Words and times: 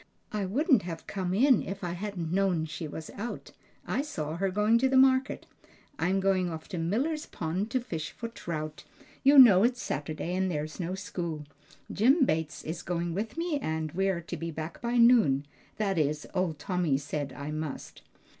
I 0.31 0.47
wouldn't 0.47 0.81
have 0.81 1.05
come 1.05 1.31
in 1.31 1.61
if 1.61 1.83
I 1.83 1.91
hadn't 1.91 2.31
known 2.31 2.65
she 2.65 2.87
was 2.87 3.11
out. 3.11 3.51
I 3.85 4.01
saw 4.01 4.37
her 4.37 4.49
going 4.49 4.79
to 4.79 4.95
market. 4.95 5.45
I'm 5.99 6.19
going 6.19 6.49
off 6.49 6.67
to 6.69 6.79
Miller's 6.79 7.27
Pond 7.27 7.69
to 7.69 7.79
fish 7.79 8.09
for 8.09 8.27
trout. 8.27 8.83
You 9.23 9.37
know 9.37 9.61
it's 9.63 9.79
Saturday 9.79 10.33
and 10.33 10.49
there's 10.49 10.79
no 10.79 10.95
school. 10.95 11.45
Jim 11.93 12.25
Bates 12.25 12.63
is 12.63 12.81
going 12.81 13.13
with 13.13 13.37
me 13.37 13.59
and 13.59 13.91
we're 13.91 14.21
to 14.21 14.37
be 14.37 14.49
back 14.49 14.81
by 14.81 14.97
noon; 14.97 15.45
that 15.77 15.99
is, 15.99 16.25
old 16.33 16.57
Tommy 16.57 16.97
said 16.97 17.31
I 17.33 17.51
must." 17.51 18.01